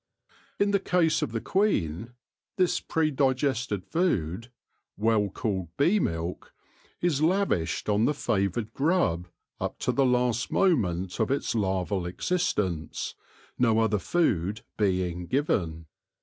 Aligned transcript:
In 0.59 0.71
the 0.71 0.79
case 0.79 1.21
of 1.21 1.31
the 1.31 1.39
queen, 1.39 2.13
this 2.57 2.79
pre 2.79 3.11
digested 3.11 3.85
food, 3.85 4.49
well 4.97 5.29
called 5.29 5.67
bee 5.77 5.99
milk, 5.99 6.55
is 7.01 7.21
lavished 7.21 7.87
on 7.87 8.05
the 8.05 8.15
favoured 8.15 8.73
grub 8.73 9.27
up 9.59 9.77
to 9.81 9.91
the 9.91 10.03
last 10.03 10.51
moment 10.51 11.19
of 11.19 11.29
its 11.29 11.53
larval 11.53 12.07
existence, 12.07 13.13
no 13.59 13.77
other 13.77 13.99
food 13.99 14.63
being 14.75 15.27
given. 15.27 15.85